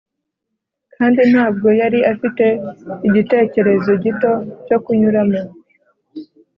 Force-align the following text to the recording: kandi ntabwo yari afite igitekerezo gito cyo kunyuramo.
kandi 0.95 1.21
ntabwo 1.31 1.67
yari 1.81 1.99
afite 2.13 2.45
igitekerezo 3.07 3.91
gito 4.03 4.31
cyo 4.67 4.77
kunyuramo. 4.83 5.41